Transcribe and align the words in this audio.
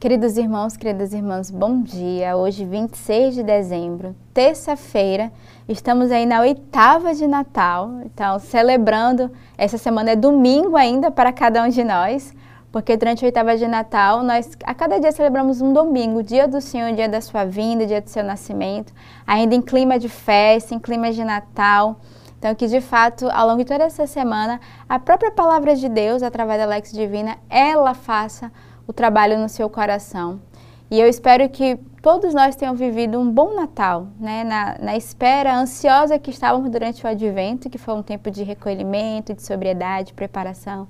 Queridos 0.00 0.38
irmãos, 0.38 0.78
queridas 0.78 1.12
irmãs, 1.12 1.50
bom 1.50 1.82
dia. 1.82 2.34
Hoje, 2.34 2.64
26 2.64 3.34
de 3.34 3.42
dezembro, 3.42 4.16
terça-feira, 4.32 5.30
estamos 5.68 6.10
aí 6.10 6.24
na 6.24 6.40
oitava 6.40 7.12
de 7.12 7.26
Natal. 7.26 8.00
Então, 8.06 8.38
celebrando, 8.38 9.30
essa 9.58 9.76
semana 9.76 10.12
é 10.12 10.16
domingo 10.16 10.74
ainda 10.74 11.10
para 11.10 11.34
cada 11.34 11.62
um 11.62 11.68
de 11.68 11.84
nós, 11.84 12.34
porque 12.72 12.96
durante 12.96 13.22
a 13.22 13.28
oitava 13.28 13.54
de 13.58 13.68
Natal, 13.68 14.22
nós 14.22 14.56
a 14.64 14.72
cada 14.72 14.98
dia 14.98 15.12
celebramos 15.12 15.60
um 15.60 15.70
domingo, 15.70 16.22
dia 16.22 16.48
do 16.48 16.62
Senhor, 16.62 16.94
dia 16.94 17.06
da 17.06 17.20
sua 17.20 17.44
vinda, 17.44 17.84
dia 17.84 18.00
do 18.00 18.08
seu 18.08 18.24
nascimento, 18.24 18.94
ainda 19.26 19.54
em 19.54 19.60
clima 19.60 19.98
de 19.98 20.08
festa, 20.08 20.74
em 20.74 20.78
clima 20.78 21.12
de 21.12 21.22
Natal. 21.22 22.00
Então, 22.38 22.54
que 22.54 22.66
de 22.68 22.80
fato, 22.80 23.28
ao 23.30 23.46
longo 23.46 23.58
de 23.58 23.66
toda 23.66 23.84
essa 23.84 24.06
semana, 24.06 24.62
a 24.88 24.98
própria 24.98 25.30
palavra 25.30 25.76
de 25.76 25.90
Deus, 25.90 26.22
através 26.22 26.58
da 26.58 26.64
Lex 26.64 26.90
Divina, 26.90 27.36
ela 27.50 27.92
faça 27.92 28.50
o 28.90 28.92
trabalho 28.92 29.38
no 29.38 29.48
seu 29.48 29.70
coração. 29.70 30.40
E 30.90 30.98
eu 30.98 31.08
espero 31.08 31.48
que 31.48 31.78
todos 32.02 32.34
nós 32.34 32.56
tenham 32.56 32.74
vivido 32.74 33.20
um 33.20 33.30
bom 33.30 33.54
Natal, 33.54 34.08
né? 34.18 34.42
na, 34.42 34.76
na 34.80 34.96
espera 34.96 35.56
ansiosa 35.56 36.18
que 36.18 36.30
estávamos 36.30 36.68
durante 36.68 37.04
o 37.04 37.08
Advento, 37.08 37.70
que 37.70 37.78
foi 37.78 37.94
um 37.94 38.02
tempo 38.02 38.32
de 38.32 38.42
recolhimento, 38.42 39.32
de 39.32 39.42
sobriedade, 39.42 40.12
preparação, 40.12 40.88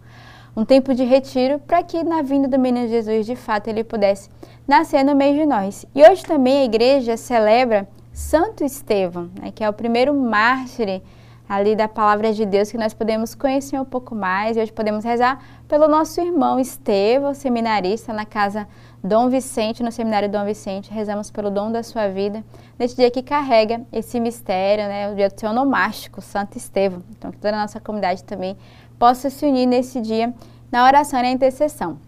um 0.56 0.64
tempo 0.64 0.95
de 0.95 1.04
retiro, 1.04 1.59
para 1.59 1.82
que 1.82 2.02
na 2.02 2.23
vinda 2.23 2.48
do 2.48 2.59
Menino 2.59 2.88
Jesus, 2.88 3.26
de 3.26 3.36
fato, 3.36 3.68
ele 3.68 3.84
pudesse 3.84 4.30
nascer 4.66 5.04
no 5.04 5.14
meio 5.14 5.38
de 5.38 5.45
nós. 5.45 5.84
E 5.95 6.02
hoje 6.02 6.24
também 6.24 6.60
a 6.60 6.64
igreja 6.64 7.18
celebra 7.18 7.87
Santo 8.14 8.64
Estevão, 8.64 9.30
né? 9.38 9.52
que 9.54 9.62
é 9.62 9.68
o 9.68 9.74
primeiro 9.74 10.14
mártir 10.14 11.02
ali 11.50 11.74
da 11.74 11.88
palavra 11.88 12.32
de 12.32 12.46
Deus 12.46 12.70
que 12.70 12.78
nós 12.78 12.95
podemos 12.95 13.34
conhecer 13.34 13.77
um 13.77 13.84
pouco 13.84 14.14
mais. 14.14 14.56
E 14.56 14.60
hoje 14.60 14.72
podemos 14.72 15.04
rezar 15.04 15.42
pelo 15.66 15.88
nosso 15.88 16.20
irmão 16.20 16.60
Estevão, 16.60 17.34
seminarista 17.34 18.12
na 18.12 18.24
casa 18.24 18.68
Dom 19.02 19.28
Vicente, 19.28 19.82
no 19.82 19.90
seminário 19.90 20.28
Dom 20.28 20.45
Vicente. 20.45 20.92
Rezamos 20.92 21.28
pelo 21.28 21.50
dom 21.50 21.73
da 21.73 21.82
sua 21.82 22.06
vida, 22.06 22.45
neste 22.78 22.98
dia 22.98 23.10
que 23.10 23.21
carrega 23.21 23.82
esse 23.93 24.21
mistério, 24.21 24.84
né, 24.84 25.10
o 25.10 25.16
dia 25.16 25.28
do 25.28 25.40
seu 25.40 25.52
nomástico, 25.52 26.23
Santo 26.23 26.56
Estevão. 26.56 27.02
Então, 27.18 27.32
que 27.32 27.38
toda 27.38 27.56
a 27.56 27.62
nossa 27.62 27.80
comunidade 27.80 28.23
também 28.23 28.56
possa 28.96 29.28
se 29.28 29.45
unir 29.45 29.66
nesse 29.66 30.01
dia 30.01 30.32
na 30.71 30.84
oração 30.84 31.18
e 31.18 31.23
na 31.24 31.30
intercessão. 31.30 31.98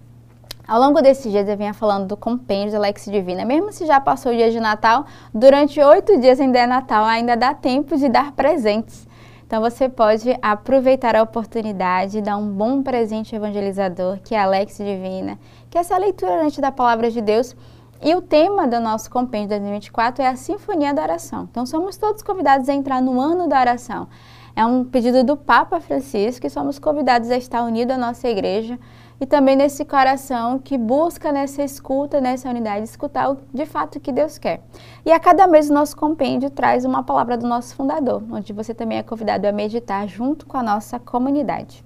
Ao 0.68 0.78
longo 0.80 1.02
desses 1.02 1.32
dias 1.32 1.48
eu 1.48 1.56
vinha 1.56 1.74
falando 1.74 2.06
do 2.06 2.16
compêndio 2.16 2.74
da 2.74 2.78
Lex 2.78 3.06
Divina. 3.06 3.44
Mesmo 3.44 3.72
se 3.72 3.86
já 3.86 4.00
passou 4.00 4.30
o 4.30 4.36
dia 4.36 4.52
de 4.52 4.60
Natal, 4.60 5.04
durante 5.34 5.80
oito 5.80 6.16
dias 6.20 6.38
ainda 6.38 6.60
é 6.60 6.66
Natal, 6.68 7.04
ainda 7.04 7.36
dá 7.36 7.52
tempo 7.52 7.96
de 7.96 8.08
dar 8.08 8.30
presentes. 8.30 9.10
Então 9.52 9.60
você 9.60 9.86
pode 9.86 10.34
aproveitar 10.40 11.14
a 11.14 11.22
oportunidade 11.22 12.16
e 12.16 12.22
dar 12.22 12.38
um 12.38 12.48
bom 12.48 12.82
presente 12.82 13.36
evangelizador, 13.36 14.18
que 14.24 14.34
é 14.34 14.40
Alex 14.40 14.78
Divina, 14.78 15.38
que 15.68 15.76
é 15.76 15.82
essa 15.82 15.94
leitura 15.98 16.42
antes 16.42 16.58
da 16.58 16.72
palavra 16.72 17.10
de 17.10 17.20
Deus. 17.20 17.54
E 18.02 18.14
o 18.14 18.22
tema 18.22 18.66
do 18.66 18.80
nosso 18.80 19.10
compêndio 19.10 19.50
2024 19.50 20.24
é 20.24 20.28
a 20.28 20.36
Sinfonia 20.36 20.94
da 20.94 21.02
Oração. 21.02 21.46
Então 21.50 21.66
somos 21.66 21.98
todos 21.98 22.22
convidados 22.22 22.66
a 22.66 22.72
entrar 22.72 23.02
no 23.02 23.20
ano 23.20 23.46
da 23.46 23.60
oração. 23.60 24.08
É 24.54 24.66
um 24.66 24.84
pedido 24.84 25.24
do 25.24 25.36
Papa 25.36 25.80
Francisco 25.80 26.46
e 26.46 26.50
somos 26.50 26.78
convidados 26.78 27.30
a 27.30 27.36
estar 27.36 27.62
unidos 27.62 27.94
à 27.94 27.98
nossa 27.98 28.28
igreja 28.28 28.78
e 29.18 29.24
também 29.24 29.56
nesse 29.56 29.84
coração 29.84 30.58
que 30.58 30.76
busca 30.76 31.32
nessa 31.32 31.62
escuta, 31.62 32.20
nessa 32.20 32.50
unidade, 32.50 32.84
escutar 32.84 33.30
o, 33.30 33.38
de 33.54 33.64
fato 33.64 33.96
o 33.96 34.00
que 34.00 34.12
Deus 34.12 34.36
quer. 34.36 34.60
E 35.06 35.12
a 35.12 35.18
cada 35.18 35.46
mês 35.46 35.70
o 35.70 35.72
nosso 35.72 35.96
compêndio 35.96 36.50
traz 36.50 36.84
uma 36.84 37.02
palavra 37.02 37.38
do 37.38 37.46
nosso 37.46 37.74
fundador, 37.74 38.22
onde 38.30 38.52
você 38.52 38.74
também 38.74 38.98
é 38.98 39.02
convidado 39.02 39.46
a 39.46 39.52
meditar 39.52 40.06
junto 40.06 40.44
com 40.44 40.58
a 40.58 40.62
nossa 40.62 40.98
comunidade. 40.98 41.84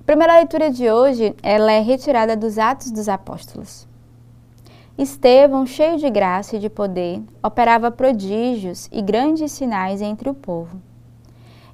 A 0.00 0.04
primeira 0.04 0.36
leitura 0.36 0.70
de 0.70 0.90
hoje, 0.90 1.34
ela 1.42 1.72
é 1.72 1.80
retirada 1.80 2.36
dos 2.36 2.58
Atos 2.58 2.90
dos 2.90 3.08
Apóstolos. 3.08 3.88
Estevão, 4.98 5.64
cheio 5.64 5.96
de 5.96 6.10
graça 6.10 6.56
e 6.56 6.58
de 6.58 6.68
poder, 6.68 7.22
operava 7.42 7.90
prodígios 7.90 8.88
e 8.92 9.00
grandes 9.00 9.50
sinais 9.50 10.02
entre 10.02 10.28
o 10.28 10.34
povo. 10.34 10.89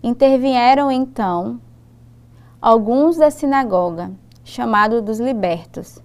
Intervieram 0.07 0.89
então 0.89 1.61
alguns 2.63 3.17
da 3.17 3.29
sinagoga, 3.29 4.13
chamado 4.45 5.03
dos 5.03 5.19
libertos, 5.19 5.99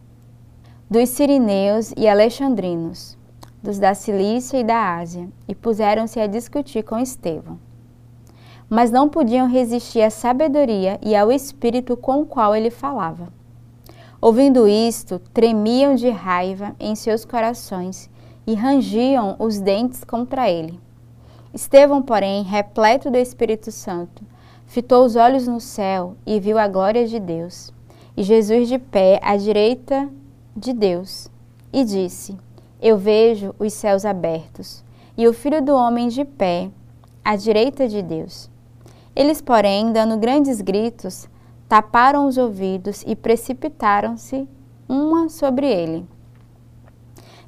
dos 0.90 1.08
sirineus 1.10 1.94
e 1.96 2.08
alexandrinos, 2.08 3.16
dos 3.62 3.78
da 3.78 3.94
Cilícia 3.94 4.58
e 4.58 4.64
da 4.64 4.98
Ásia, 4.98 5.30
e 5.48 5.54
puseram-se 5.54 6.20
a 6.20 6.26
discutir 6.26 6.82
com 6.82 6.98
Estevão. 6.98 7.60
Mas 8.68 8.90
não 8.90 9.08
podiam 9.08 9.48
resistir 9.48 10.02
à 10.02 10.10
sabedoria 10.10 11.00
e 11.04 11.16
ao 11.16 11.32
espírito 11.32 11.96
com 11.96 12.22
o 12.22 12.26
qual 12.26 12.56
ele 12.56 12.72
falava. 12.72 13.28
Ouvindo 14.20 14.68
isto, 14.68 15.20
tremiam 15.32 15.94
de 15.94 16.10
raiva 16.10 16.76
em 16.80 16.96
seus 16.96 17.24
corações 17.24 18.10
e 18.48 18.56
rangiam 18.56 19.36
os 19.38 19.60
dentes 19.60 20.04
contra 20.04 20.50
ele. 20.50 20.80
Estevão, 21.54 22.02
porém, 22.02 22.44
repleto 22.44 23.12
do 23.12 23.18
Espírito 23.18 23.72
Santo, 23.72 24.24
fitou 24.66 25.06
os 25.06 25.16
olhos 25.16 25.48
no 25.48 25.60
céu 25.60 26.16
e 26.26 26.40
viu 26.40 26.58
a 26.58 26.68
glória 26.68 27.08
de 27.08 27.20
Deus 27.20 27.74
e 28.16 28.24
Jesus 28.24 28.68
de 28.68 28.78
pé 28.78 29.20
à 29.22 29.36
direita 29.36 30.10
de 30.56 30.74
Deus, 30.74 31.30
e 31.72 31.84
disse: 31.84 32.38
Eu 32.82 32.98
vejo 32.98 33.56
os 33.58 33.74
céus 33.74 34.06
abertos 34.06 34.84
e 35.18 35.28
o 35.28 35.34
Filho 35.34 35.62
do 35.62 35.76
Homem 35.76 36.08
de 36.08 36.26
pé 36.26 36.70
à 37.24 37.36
direita 37.36 37.88
de 37.88 38.02
Deus. 38.02 38.50
Eles, 39.16 39.42
porém, 39.42 39.92
dando 39.92 40.18
grandes 40.18 40.62
gritos, 40.62 41.28
taparam 41.68 42.28
os 42.28 42.38
ouvidos 42.38 43.04
e 43.06 43.16
precipitaram-se 43.16 44.48
uma 44.88 45.30
sobre 45.30 45.68
ele. 45.68 46.06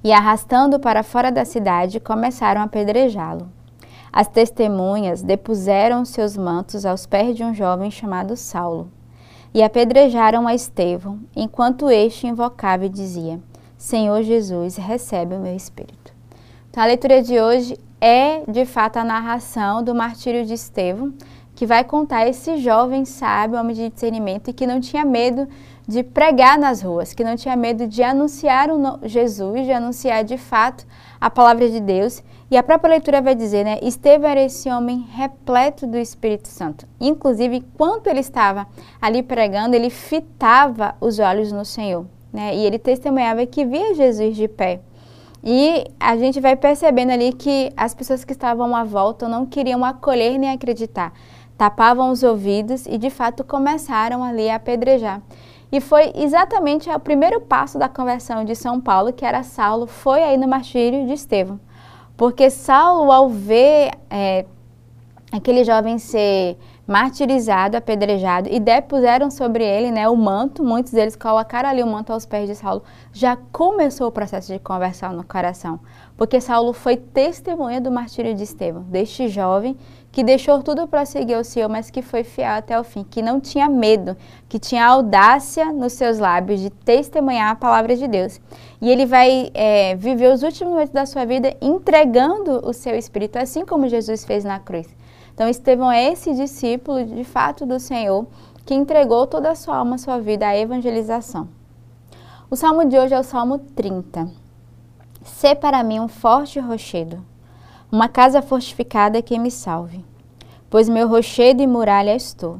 E 0.03 0.11
arrastando 0.11 0.79
para 0.79 1.03
fora 1.03 1.31
da 1.31 1.45
cidade, 1.45 1.99
começaram 1.99 2.61
a 2.61 2.65
apedrejá-lo. 2.65 3.47
As 4.15 4.27
testemunhas 4.27 5.23
depuseram 5.23 6.05
seus 6.05 6.37
mantos 6.37 6.85
aos 6.85 7.07
pés 7.07 7.35
de 7.35 7.43
um 7.43 7.51
jovem 7.51 7.89
chamado 7.89 8.37
Saulo 8.37 8.91
e 9.51 9.63
apedrejaram 9.63 10.47
a 10.47 10.53
Estevão, 10.53 11.19
enquanto 11.35 11.89
este 11.89 12.27
invocava 12.27 12.85
e 12.85 12.89
dizia: 12.89 13.39
Senhor 13.75 14.21
Jesus, 14.21 14.75
recebe 14.75 15.33
o 15.33 15.39
meu 15.39 15.55
espírito. 15.55 16.13
Então, 16.69 16.83
a 16.83 16.85
leitura 16.85 17.23
de 17.23 17.41
hoje 17.41 17.75
é, 17.99 18.43
de 18.47 18.65
fato, 18.65 18.97
a 18.97 19.03
narração 19.03 19.81
do 19.81 19.95
martírio 19.95 20.45
de 20.45 20.53
Estevão, 20.53 21.11
que 21.63 21.67
vai 21.67 21.81
contar 21.81 22.27
esse 22.27 22.57
jovem 22.57 23.05
sábio, 23.05 23.57
homem 23.57 23.73
de 23.73 23.89
discernimento, 23.89 24.49
e 24.49 24.53
que 24.53 24.67
não 24.67 24.81
tinha 24.81 25.05
medo 25.05 25.47
de 25.87 26.03
pregar 26.03 26.59
nas 26.59 26.81
ruas, 26.81 27.13
que 27.13 27.23
não 27.23 27.37
tinha 27.37 27.55
medo 27.55 27.87
de 27.87 28.03
anunciar 28.03 28.69
o 28.69 28.99
Jesus, 29.07 29.63
de 29.65 29.71
anunciar 29.71 30.25
de 30.25 30.37
fato 30.37 30.85
a 31.21 31.29
palavra 31.29 31.69
de 31.69 31.79
Deus. 31.79 32.21
E 32.51 32.57
a 32.57 32.63
própria 32.63 32.89
leitura 32.89 33.21
vai 33.21 33.33
dizer, 33.33 33.63
né? 33.63 33.79
Estevão 33.81 34.29
era 34.29 34.43
esse 34.43 34.69
homem 34.69 35.07
repleto 35.09 35.87
do 35.87 35.97
Espírito 35.97 36.49
Santo. 36.49 36.85
Inclusive, 36.99 37.55
enquanto 37.55 38.07
ele 38.07 38.19
estava 38.19 38.67
ali 39.01 39.23
pregando, 39.23 39.73
ele 39.73 39.89
fitava 39.89 40.95
os 40.99 41.17
olhos 41.17 41.49
no 41.53 41.63
Senhor, 41.63 42.05
né? 42.33 42.53
E 42.53 42.65
ele 42.65 42.77
testemunhava 42.77 43.45
que 43.45 43.63
via 43.63 43.95
Jesus 43.95 44.35
de 44.35 44.49
pé. 44.49 44.81
E 45.45 45.85
a 45.99 46.15
gente 46.15 46.39
vai 46.39 46.55
percebendo 46.55 47.11
ali 47.11 47.33
que 47.33 47.71
as 47.75 47.93
pessoas 47.93 48.23
que 48.23 48.31
estavam 48.31 48.73
à 48.73 48.85
volta 48.85 49.27
não 49.27 49.45
queriam 49.45 49.83
acolher 49.83 50.37
nem 50.37 50.49
acreditar. 50.49 51.11
Tapavam 51.57 52.11
os 52.11 52.23
ouvidos 52.23 52.85
e 52.85 52.97
de 52.97 53.09
fato 53.09 53.43
começaram 53.43 54.23
ali 54.23 54.49
a 54.49 54.55
apedrejar. 54.55 55.21
E 55.71 55.81
foi 55.81 56.11
exatamente 56.15 56.89
o 56.89 56.99
primeiro 56.99 57.41
passo 57.41 57.79
da 57.79 57.89
conversão 57.89 58.45
de 58.45 58.55
São 58.55 58.79
Paulo, 58.79 59.11
que 59.11 59.25
era 59.25 59.41
Saulo, 59.41 59.87
foi 59.87 60.21
aí 60.21 60.37
no 60.37 60.47
martírio 60.47 61.05
de 61.07 61.13
Estevão. 61.13 61.59
Porque 62.15 62.49
Saulo, 62.51 63.11
ao 63.11 63.27
ver 63.27 63.91
é, 64.07 64.45
aquele 65.31 65.63
jovem 65.63 65.97
ser 65.97 66.57
martirizado, 66.85 67.75
apedrejado, 67.75 68.49
e 68.51 68.59
depuseram 68.59 69.31
sobre 69.31 69.63
ele 69.63 69.89
né, 69.89 70.07
o 70.07 70.15
manto, 70.15 70.63
muitos 70.63 70.91
deles 70.91 71.15
colocaram 71.15 71.69
ali 71.69 71.81
o 71.81 71.87
manto 71.87 72.13
aos 72.13 72.23
pés 72.23 72.47
de 72.47 72.55
Saulo, 72.55 72.83
já 73.11 73.35
começou 73.51 74.07
o 74.07 74.11
processo 74.11 74.53
de 74.53 74.59
conversão 74.59 75.11
no 75.13 75.23
coração. 75.23 75.79
Porque 76.15 76.39
Saulo 76.39 76.71
foi 76.71 76.97
testemunha 76.97 77.81
do 77.81 77.91
martírio 77.91 78.35
de 78.35 78.43
Estevão, 78.43 78.83
deste 78.83 79.27
jovem 79.27 79.75
que 80.13 80.23
deixou 80.23 80.61
tudo 80.61 80.87
para 80.87 81.07
seguir 81.07 81.35
o 81.35 81.43
Senhor, 81.43 81.67
mas 81.67 81.89
que 81.89 82.03
foi 82.03 82.23
fiel 82.23 82.51
até 82.51 82.79
o 82.79 82.83
fim, 82.83 83.03
que 83.03 83.19
não 83.19 83.39
tinha 83.39 83.67
medo, 83.67 84.15
que 84.47 84.59
tinha 84.59 84.85
audácia 84.85 85.73
nos 85.73 85.93
seus 85.93 86.19
lábios 86.19 86.59
de 86.59 86.69
testemunhar 86.69 87.49
a 87.49 87.55
palavra 87.55 87.95
de 87.95 88.07
Deus. 88.07 88.39
E 88.79 88.91
ele 88.91 89.07
vai 89.07 89.49
é, 89.55 89.95
viver 89.95 90.31
os 90.31 90.43
últimos 90.43 90.71
momentos 90.71 90.93
da 90.93 91.07
sua 91.07 91.25
vida 91.25 91.57
entregando 91.59 92.61
o 92.63 92.71
seu 92.73 92.95
espírito, 92.95 93.37
assim 93.37 93.65
como 93.65 93.87
Jesus 93.87 94.23
fez 94.23 94.43
na 94.43 94.59
cruz. 94.59 94.87
Então, 95.33 95.49
Estevão 95.49 95.91
é 95.91 96.11
esse 96.11 96.31
discípulo, 96.35 97.03
de 97.03 97.23
fato, 97.23 97.65
do 97.65 97.79
Senhor, 97.79 98.27
que 98.67 98.75
entregou 98.75 99.25
toda 99.25 99.49
a 99.49 99.55
sua 99.55 99.77
alma, 99.77 99.97
sua 99.97 100.19
vida 100.19 100.47
à 100.47 100.55
evangelização. 100.55 101.49
O 102.51 102.55
salmo 102.55 102.85
de 102.85 102.99
hoje 102.99 103.15
é 103.15 103.19
o 103.19 103.23
Salmo 103.23 103.57
30. 103.57 104.29
Sê 105.23 105.55
para 105.55 105.83
mim 105.83 105.99
um 105.99 106.07
forte 106.07 106.59
rochedo 106.59 107.32
uma 107.93 108.09
casa 108.09 108.41
fortificada 108.41 109.21
que 109.21 109.37
me 109.37 109.51
salve. 109.51 110.03
Pois 110.67 110.89
meu 110.89 111.07
rochedo 111.07 111.61
e 111.61 111.67
muralha 111.67 112.09
és 112.09 112.33
tu. 112.33 112.59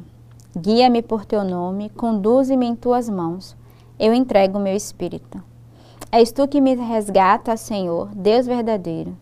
Guia-me 0.56 1.02
por 1.02 1.24
teu 1.24 1.42
nome, 1.42 1.88
conduze-me 1.88 2.64
em 2.64 2.76
tuas 2.76 3.08
mãos. 3.08 3.56
Eu 3.98 4.14
entrego 4.14 4.60
meu 4.60 4.76
espírito. 4.76 5.42
És 6.12 6.30
tu 6.30 6.46
que 6.46 6.60
me 6.60 6.76
resgata, 6.76 7.56
Senhor, 7.56 8.14
Deus 8.14 8.46
verdadeiro. 8.46 9.16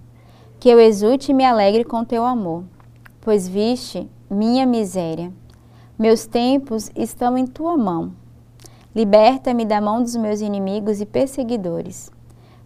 Que 0.60 0.68
eu 0.68 0.78
exulte 0.78 1.30
e 1.30 1.34
me 1.34 1.46
alegre 1.46 1.82
com 1.82 2.04
teu 2.04 2.26
amor, 2.26 2.64
pois 3.22 3.48
viste 3.48 4.06
minha 4.28 4.66
miséria. 4.66 5.32
Meus 5.98 6.26
tempos 6.26 6.90
estão 6.94 7.38
em 7.38 7.46
tua 7.46 7.74
mão. 7.74 8.12
Liberta-me 8.94 9.64
da 9.64 9.80
mão 9.80 10.02
dos 10.02 10.14
meus 10.14 10.42
inimigos 10.42 11.00
e 11.00 11.06
perseguidores. 11.06 12.10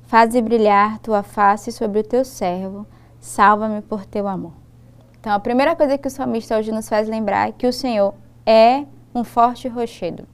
Faze 0.03 0.43
brilhar 0.43 0.99
tua 0.99 1.23
face 1.23 1.71
sobre 1.71 2.01
o 2.01 2.05
teu 2.05 2.25
servo. 2.25 2.85
Salva-me 3.27 3.83
por 3.83 4.07
teu 4.07 4.29
amor. 4.29 4.53
Então, 5.19 5.33
a 5.33 5.41
primeira 5.41 5.75
coisa 5.75 5.99
que 5.99 6.07
o 6.07 6.11
salmista 6.11 6.57
hoje 6.57 6.71
nos 6.71 6.89
faz 6.89 7.09
lembrar 7.09 7.49
é 7.49 7.53
que 7.53 7.67
o 7.67 7.73
Senhor 7.73 8.15
é 8.47 8.85
um 9.13 9.25
forte 9.25 9.67
rochedo. 9.67 10.29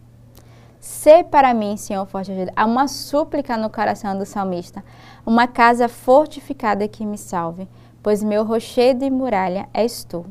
Sê 0.79 1.25
para 1.25 1.55
mim, 1.55 1.75
Senhor, 1.79 2.05
forte 2.05 2.31
rochedo. 2.31 2.53
Há 2.55 2.67
uma 2.67 2.87
súplica 2.87 3.57
no 3.57 3.71
coração 3.71 4.19
do 4.19 4.27
salmista. 4.27 4.85
Uma 5.25 5.47
casa 5.49 5.89
fortificada 5.89 6.87
que 6.87 7.07
me 7.07 7.17
salve, 7.17 7.67
pois 8.03 8.23
meu 8.23 8.45
rochedo 8.45 9.07
e 9.07 9.11
muralha 9.11 9.71
és 9.73 10.05
tu. 10.05 10.27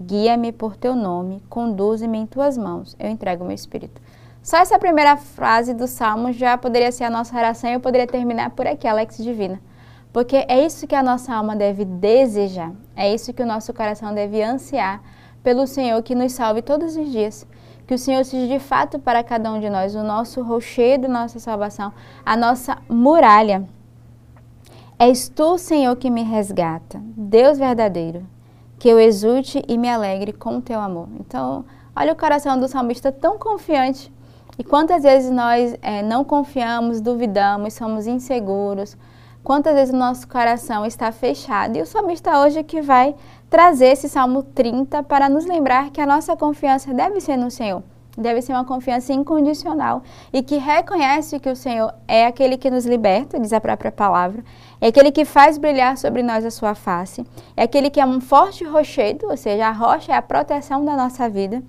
Guia-me 0.00 0.52
por 0.52 0.76
teu 0.76 0.96
nome, 0.96 1.42
conduze-me 1.50 2.16
em 2.16 2.26
tuas 2.26 2.56
mãos. 2.56 2.96
Eu 2.98 3.10
entrego 3.10 3.44
meu 3.44 3.54
espírito. 3.54 4.00
Só 4.42 4.56
essa 4.56 4.78
primeira 4.78 5.18
frase 5.18 5.74
do 5.74 5.86
salmo 5.86 6.32
já 6.32 6.56
poderia 6.56 6.90
ser 6.90 7.04
a 7.04 7.10
nossa 7.10 7.36
oração 7.36 7.68
e 7.68 7.74
eu 7.74 7.80
poderia 7.80 8.06
terminar 8.06 8.50
por 8.52 8.66
aqui, 8.66 8.88
Alex 8.88 9.18
Divina. 9.18 9.60
Porque 10.12 10.44
é 10.48 10.64
isso 10.64 10.86
que 10.86 10.94
a 10.94 11.02
nossa 11.02 11.34
alma 11.34 11.54
deve 11.54 11.84
desejar, 11.84 12.72
é 12.96 13.12
isso 13.14 13.32
que 13.32 13.42
o 13.42 13.46
nosso 13.46 13.72
coração 13.72 14.12
deve 14.12 14.42
ansiar 14.42 15.00
pelo 15.42 15.66
Senhor 15.66 16.02
que 16.02 16.14
nos 16.14 16.32
salve 16.32 16.62
todos 16.62 16.96
os 16.96 17.10
dias. 17.10 17.46
Que 17.86 17.94
o 17.94 17.98
Senhor 17.98 18.24
seja 18.24 18.46
de 18.46 18.60
fato 18.60 18.98
para 18.98 19.22
cada 19.22 19.50
um 19.52 19.60
de 19.60 19.68
nós 19.68 19.94
o 19.94 20.02
nosso 20.02 20.42
rochedo, 20.42 21.08
nossa 21.08 21.38
salvação, 21.38 21.92
a 22.24 22.36
nossa 22.36 22.78
muralha. 22.88 23.66
És 24.98 25.28
tu, 25.28 25.56
Senhor, 25.58 25.96
que 25.96 26.10
me 26.10 26.22
resgata, 26.22 27.00
Deus 27.16 27.58
verdadeiro, 27.58 28.24
que 28.78 28.88
eu 28.88 29.00
exulte 29.00 29.62
e 29.66 29.78
me 29.78 29.88
alegre 29.88 30.32
com 30.32 30.58
o 30.58 30.62
teu 30.62 30.78
amor. 30.78 31.08
Então, 31.18 31.64
olha 31.96 32.12
o 32.12 32.16
coração 32.16 32.60
do 32.60 32.68
salmista 32.68 33.10
tão 33.10 33.38
confiante. 33.38 34.12
E 34.58 34.62
quantas 34.62 35.02
vezes 35.02 35.30
nós 35.30 35.74
é, 35.80 36.02
não 36.02 36.22
confiamos, 36.22 37.00
duvidamos, 37.00 37.72
somos 37.72 38.06
inseguros, 38.06 38.96
Quantas 39.42 39.74
vezes 39.74 39.94
o 39.94 39.96
nosso 39.96 40.28
coração 40.28 40.84
está 40.84 41.10
fechado? 41.10 41.76
E 41.76 41.80
o 41.80 41.86
salmista 41.86 42.38
hoje 42.40 42.62
que 42.62 42.82
vai 42.82 43.14
trazer 43.48 43.86
esse 43.86 44.06
Salmo 44.06 44.42
30 44.42 45.02
para 45.04 45.30
nos 45.30 45.46
lembrar 45.46 45.90
que 45.90 46.00
a 46.00 46.06
nossa 46.06 46.36
confiança 46.36 46.92
deve 46.92 47.20
ser 47.22 47.38
no 47.38 47.50
Senhor. 47.50 47.82
Deve 48.18 48.42
ser 48.42 48.52
uma 48.52 48.66
confiança 48.66 49.14
incondicional 49.14 50.02
e 50.30 50.42
que 50.42 50.58
reconhece 50.58 51.40
que 51.40 51.48
o 51.48 51.56
Senhor 51.56 51.94
é 52.06 52.26
aquele 52.26 52.58
que 52.58 52.68
nos 52.68 52.84
liberta, 52.84 53.40
diz 53.40 53.52
a 53.54 53.60
própria 53.60 53.90
palavra, 53.90 54.44
é 54.78 54.88
aquele 54.88 55.10
que 55.10 55.24
faz 55.24 55.56
brilhar 55.56 55.96
sobre 55.96 56.22
nós 56.22 56.44
a 56.44 56.50
sua 56.50 56.74
face, 56.74 57.24
é 57.56 57.62
aquele 57.62 57.88
que 57.88 58.00
é 58.00 58.04
um 58.04 58.20
forte 58.20 58.62
rochedo, 58.64 59.28
ou 59.30 59.36
seja, 59.38 59.68
a 59.68 59.72
rocha 59.72 60.12
é 60.12 60.16
a 60.16 60.22
proteção 60.22 60.84
da 60.84 60.94
nossa 60.94 61.30
vida, 61.30 61.62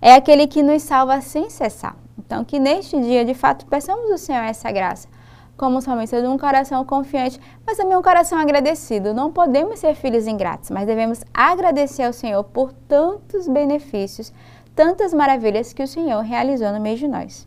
é 0.00 0.14
aquele 0.14 0.46
que 0.46 0.62
nos 0.62 0.82
salva 0.82 1.20
sem 1.20 1.50
cessar. 1.50 1.96
Então, 2.18 2.42
que 2.42 2.58
neste 2.58 2.98
dia, 3.02 3.24
de 3.24 3.34
fato, 3.34 3.66
peçamos 3.66 4.10
ao 4.10 4.18
Senhor 4.18 4.44
essa 4.44 4.70
graça 4.70 5.08
como 5.58 5.82
salmista, 5.82 6.22
de 6.22 6.28
um 6.28 6.38
coração 6.38 6.84
confiante, 6.84 7.38
mas 7.66 7.76
também 7.76 7.96
um 7.96 8.02
coração 8.02 8.38
agradecido. 8.38 9.12
Não 9.12 9.32
podemos 9.32 9.80
ser 9.80 9.94
filhos 9.96 10.28
ingratos, 10.28 10.70
mas 10.70 10.86
devemos 10.86 11.24
agradecer 11.34 12.04
ao 12.04 12.12
Senhor 12.12 12.44
por 12.44 12.72
tantos 12.72 13.48
benefícios, 13.48 14.32
tantas 14.74 15.12
maravilhas 15.12 15.72
que 15.72 15.82
o 15.82 15.88
Senhor 15.88 16.22
realizou 16.22 16.72
no 16.72 16.80
meio 16.80 16.96
de 16.96 17.08
nós. 17.08 17.46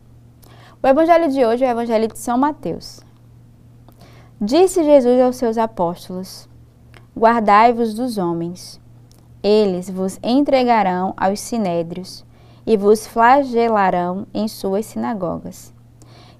O 0.82 0.86
evangelho 0.86 1.30
de 1.30 1.44
hoje 1.44 1.64
é 1.64 1.68
o 1.68 1.70
evangelho 1.70 2.06
de 2.06 2.18
São 2.18 2.36
Mateus. 2.36 3.00
Disse 4.38 4.84
Jesus 4.84 5.20
aos 5.20 5.36
seus 5.36 5.56
apóstolos: 5.56 6.46
Guardai-vos 7.18 7.94
dos 7.94 8.18
homens. 8.18 8.80
Eles 9.42 9.88
vos 9.88 10.20
entregarão 10.22 11.14
aos 11.16 11.40
sinédrios 11.40 12.24
e 12.66 12.76
vos 12.76 13.06
flagelarão 13.06 14.26
em 14.34 14.46
suas 14.46 14.86
sinagogas 14.86 15.72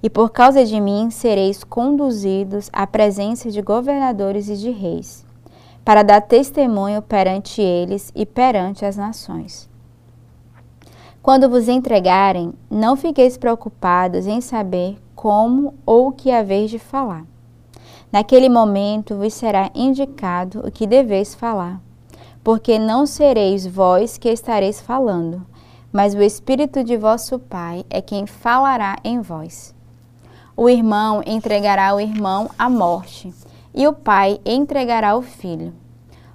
e 0.02 0.10
por 0.10 0.31
causa 0.31 0.64
de 0.64 0.81
mim 0.81 1.10
sereis 1.10 1.62
conduzidos 1.62 2.69
à 2.72 2.87
presença 2.87 3.50
de 3.50 3.62
governadores 3.62 4.49
e 4.49 4.56
de 4.56 4.70
reis, 4.70 5.25
para 5.84 6.02
dar 6.02 6.20
testemunho 6.20 7.00
perante 7.00 7.62
eles 7.62 8.10
e 8.14 8.26
perante 8.26 8.84
as 8.84 8.96
nações. 8.96 9.70
Quando 11.22 11.49
vos 11.49 11.69
entregarem, 11.69 12.52
não 12.69 12.96
fiqueis 12.96 13.37
preocupados 13.37 14.26
em 14.26 14.40
saber 14.40 14.99
como 15.14 15.75
ou 15.87 16.08
o 16.08 16.12
que 16.12 16.32
haveis 16.32 16.69
de 16.69 16.81
falar. 16.81 17.25
Naquele 18.10 18.48
momento 18.48 19.14
vos 19.14 19.32
será 19.32 19.70
indicado 19.72 20.66
o 20.66 20.70
que 20.70 20.84
deveis 20.84 21.32
falar, 21.32 21.81
porque 22.43 22.76
não 22.76 23.06
sereis 23.06 23.64
vós 23.64 24.19
que 24.19 24.28
estareis 24.28 24.81
falando, 24.81 25.46
mas 25.93 26.12
o 26.12 26.20
Espírito 26.20 26.82
de 26.82 26.96
vosso 26.96 27.38
Pai 27.38 27.84
é 27.88 28.02
quem 28.02 28.26
falará 28.26 28.96
em 29.05 29.20
vós. 29.20 29.72
O 30.56 30.69
irmão 30.69 31.22
entregará 31.26 31.94
o 31.94 32.00
irmão 32.00 32.50
à 32.58 32.69
morte, 32.69 33.32
e 33.75 33.88
o 33.88 33.93
pai 33.93 34.38
entregará 34.44 35.16
o 35.16 35.22
filho. 35.22 35.72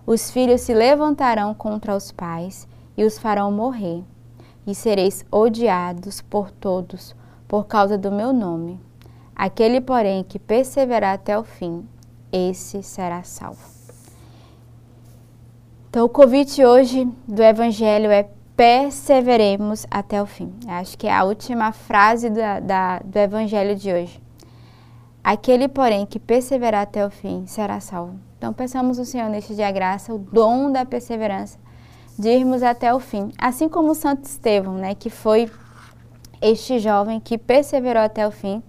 Os 0.06 0.32
filhos 0.32 0.62
se 0.62 0.74
levantarão 0.74 1.54
contra 1.54 1.96
os 1.96 2.12
pais 2.12 2.68
e 2.98 3.04
os 3.04 3.20
farão 3.20 3.52
morrer, 3.52 4.04
e 4.66 4.74
sereis 4.74 5.26
odiados 5.32 6.22
por 6.22 6.50
todos 6.50 7.16
por 7.48 7.66
causa 7.66 7.98
do 7.98 8.12
meu 8.12 8.34
nome. 8.34 8.80
Aquele, 9.36 9.80
porém, 9.80 10.24
que 10.24 10.40
perseverar 10.40 11.14
até 11.14 11.38
o 11.38 11.44
fim, 11.44 11.88
esse 12.32 12.82
será 12.82 13.22
salvo. 13.24 13.78
Então, 15.90 16.06
o 16.06 16.10
convite 16.10 16.66
hoje 16.66 17.08
do 17.28 17.42
Evangelho 17.42 18.10
é 18.10 18.28
perseveremos 18.58 19.86
até 19.90 20.20
o 20.20 20.26
fim. 20.26 20.52
Acho 20.68 20.98
que 20.98 21.06
é 21.06 21.14
a 21.14 21.24
última 21.24 21.72
frase 21.72 22.32
da, 22.32 22.60
da, 22.60 23.00
do 23.00 23.16
Evangelho 23.16 23.76
de 23.76 23.94
hoje. 23.94 24.20
Aquele, 25.24 25.68
porém, 25.68 26.08
que 26.08 26.20
perseverar 26.20 26.82
até 26.82 27.06
o 27.06 27.12
fim 27.12 27.46
será 27.46 27.80
salvo. 27.80 28.20
Então, 28.38 28.52
peçamos 28.52 28.98
ao 28.98 29.06
Senhor 29.06 29.30
neste 29.30 29.54
dia 29.54 29.68
a 29.68 29.72
graça, 29.72 30.12
o 30.12 30.18
dom 30.18 30.72
da 30.72 30.86
perseverança, 30.86 31.60
de 32.18 32.30
irmos 32.30 32.64
até 32.64 32.92
o 32.94 33.00
fim. 33.00 33.32
Assim 33.38 33.70
como 33.70 33.92
o 33.92 33.96
Santo 33.96 34.26
Estevão, 34.26 34.74
né, 34.74 34.96
que 34.96 35.12
foi 35.12 35.52
este 36.42 36.80
jovem 36.80 37.20
que 37.20 37.38
perseverou 37.38 38.02
até 38.02 38.28
o 38.28 38.32
fim. 38.32 38.64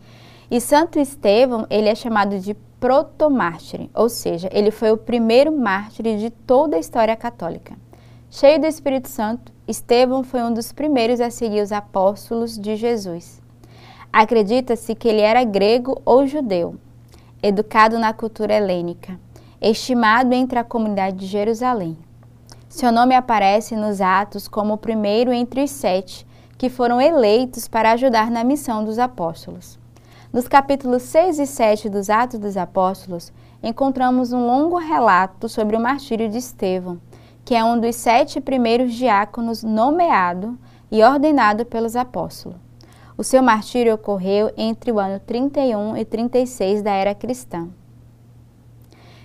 E 0.50 0.60
Santo 0.60 0.98
Estevão, 0.98 1.66
ele 1.70 1.88
é 1.88 1.94
chamado 1.94 2.38
de 2.38 2.54
protomártir, 2.78 3.88
ou 3.94 4.08
seja, 4.08 4.48
ele 4.52 4.70
foi 4.70 4.90
o 4.90 4.98
primeiro 4.98 5.50
mártir 5.50 6.16
de 6.18 6.30
toda 6.30 6.76
a 6.76 6.80
história 6.80 7.16
católica. 7.16 7.76
Cheio 8.30 8.60
do 8.60 8.66
Espírito 8.66 9.08
Santo, 9.08 9.57
Estevão 9.68 10.24
foi 10.24 10.42
um 10.42 10.50
dos 10.50 10.72
primeiros 10.72 11.20
a 11.20 11.30
seguir 11.30 11.60
os 11.60 11.72
apóstolos 11.72 12.58
de 12.58 12.74
Jesus. 12.74 13.38
Acredita-se 14.10 14.94
que 14.94 15.06
ele 15.06 15.20
era 15.20 15.44
grego 15.44 16.00
ou 16.06 16.26
judeu, 16.26 16.76
educado 17.42 17.98
na 17.98 18.14
cultura 18.14 18.54
helênica, 18.54 19.20
estimado 19.60 20.32
entre 20.32 20.58
a 20.58 20.64
comunidade 20.64 21.16
de 21.16 21.26
Jerusalém. 21.26 21.98
Seu 22.66 22.90
nome 22.90 23.14
aparece 23.14 23.76
nos 23.76 24.00
Atos 24.00 24.48
como 24.48 24.72
o 24.72 24.78
primeiro 24.78 25.30
entre 25.34 25.62
os 25.62 25.70
sete 25.70 26.26
que 26.56 26.70
foram 26.70 26.98
eleitos 26.98 27.68
para 27.68 27.92
ajudar 27.92 28.30
na 28.30 28.42
missão 28.42 28.82
dos 28.82 28.98
apóstolos. 28.98 29.78
Nos 30.32 30.48
capítulos 30.48 31.02
6 31.02 31.38
e 31.38 31.46
7 31.46 31.88
dos 31.90 32.08
Atos 32.08 32.38
dos 32.38 32.56
Apóstolos, 32.56 33.32
encontramos 33.62 34.32
um 34.32 34.46
longo 34.46 34.76
relato 34.76 35.48
sobre 35.48 35.76
o 35.76 35.80
martírio 35.80 36.28
de 36.28 36.38
Estevão, 36.38 36.98
que 37.48 37.54
é 37.54 37.64
um 37.64 37.80
dos 37.80 37.96
sete 37.96 38.42
primeiros 38.42 38.92
diáconos 38.92 39.62
nomeado 39.62 40.58
e 40.90 41.02
ordenado 41.02 41.64
pelos 41.64 41.96
apóstolos. 41.96 42.58
O 43.16 43.24
seu 43.24 43.42
martírio 43.42 43.94
ocorreu 43.94 44.52
entre 44.54 44.92
o 44.92 44.98
ano 44.98 45.18
31 45.18 45.96
e 45.96 46.04
36 46.04 46.82
da 46.82 46.90
era 46.92 47.14
cristã. 47.14 47.66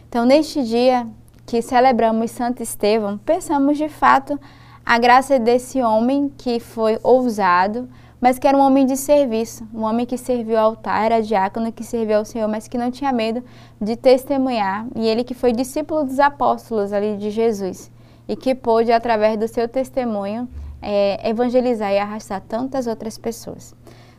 Então, 0.07 0.23
neste 0.23 0.63
dia 0.63 1.05
que 1.45 1.61
celebramos 1.61 2.31
Santo 2.31 2.63
Estevão, 2.63 3.17
pensamos 3.17 3.77
de 3.77 3.89
fato 3.89 4.39
a 4.85 4.97
graça 4.97 5.37
desse 5.37 5.81
homem 5.81 6.31
que 6.37 6.61
foi 6.61 6.97
ousado, 7.03 7.89
mas 8.21 8.39
que 8.39 8.47
era 8.47 8.57
um 8.57 8.61
homem 8.61 8.85
de 8.85 8.95
serviço, 8.95 9.67
um 9.73 9.81
homem 9.81 10.05
que 10.05 10.17
serviu 10.17 10.57
ao 10.57 10.67
altar, 10.67 11.03
era 11.03 11.21
diácono 11.21 11.73
que 11.73 11.83
serviu 11.83 12.19
ao 12.19 12.23
Senhor, 12.23 12.47
mas 12.47 12.69
que 12.69 12.77
não 12.77 12.89
tinha 12.89 13.11
medo 13.11 13.43
de 13.81 13.97
testemunhar, 13.97 14.87
e 14.95 15.05
ele 15.09 15.25
que 15.25 15.33
foi 15.33 15.51
discípulo 15.51 16.05
dos 16.05 16.21
apóstolos 16.21 16.93
ali 16.93 17.17
de 17.17 17.29
Jesus 17.29 17.91
e 18.27 18.35
que 18.35 18.55
pôde, 18.55 18.91
através 18.91 19.37
do 19.37 19.47
seu 19.47 19.67
testemunho, 19.67 20.47
é, 20.81 21.29
evangelizar 21.29 21.91
e 21.91 21.97
arrastar 21.97 22.41
tantas 22.41 22.87
outras 22.87 23.17
pessoas. 23.17 23.75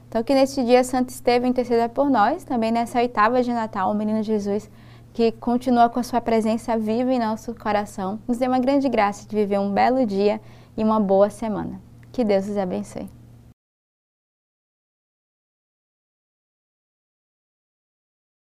Então, 0.08 0.22
que 0.22 0.34
neste 0.34 0.62
dia 0.64 0.84
Santo 0.84 1.10
Estevão 1.10 1.48
interceda 1.48 1.88
por 1.88 2.08
nós, 2.08 2.44
também 2.44 2.70
nessa 2.70 2.98
oitava 2.98 3.42
de 3.42 3.52
Natal, 3.52 3.90
o 3.90 3.94
Menino 3.94 4.22
Jesus, 4.22 4.70
que 5.12 5.32
continua 5.32 5.88
com 5.88 6.00
a 6.00 6.02
sua 6.02 6.20
presença 6.20 6.76
viva 6.78 7.12
em 7.12 7.18
nosso 7.18 7.54
coração, 7.54 8.18
nos 8.26 8.38
dê 8.38 8.46
uma 8.46 8.58
grande 8.58 8.88
graça 8.88 9.28
de 9.28 9.34
viver 9.34 9.58
um 9.58 9.72
belo 9.72 10.04
dia 10.06 10.40
e 10.76 10.82
uma 10.84 11.00
boa 11.00 11.30
semana. 11.30 11.80
Que 12.12 12.24
Deus 12.24 12.48
os 12.48 12.56
abençoe. 12.56 13.23